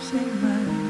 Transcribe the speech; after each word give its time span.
say 0.00 0.24
my 0.40 0.64
name. 0.64 0.89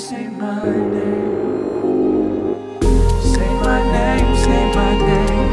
say 0.00 0.28
my 0.28 0.64
name. 0.64 1.60
Say 3.20 3.50
my 3.60 3.78
name, 3.92 4.34
say 4.44 4.64
my 4.74 4.92
name. 4.96 5.50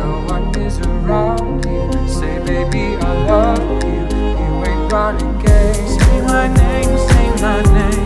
No 0.00 0.24
one 0.34 0.58
is 0.58 0.78
around 0.80 1.64
you. 1.66 2.08
Say, 2.08 2.38
baby, 2.46 2.96
I 2.96 3.12
love 3.26 3.84
you. 3.84 4.00
You 4.40 4.64
ain't 4.64 4.92
running 4.92 5.38
game. 5.40 5.88
Say 6.00 6.22
my 6.22 6.48
name, 6.48 6.98
say 7.08 7.42
my 7.42 7.62
name. 7.74 8.01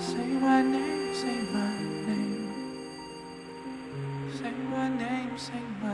say 0.00 0.26
my 0.40 0.62
name, 0.62 1.14
say 1.14 1.40
my 1.52 1.76
name. 5.78 5.91